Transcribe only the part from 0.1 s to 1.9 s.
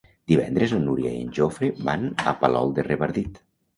Divendres na Núria i en Jofre